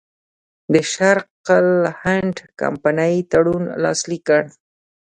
د 0.73 0.75
شرق 0.93 1.29
الهند 1.59 2.35
کمپنۍ 2.61 3.15
تړون 3.31 3.63
لاسلیک 3.83 4.21
کړ. 4.29 4.43